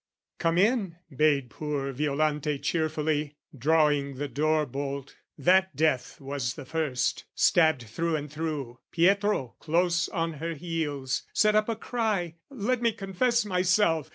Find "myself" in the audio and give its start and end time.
13.45-14.09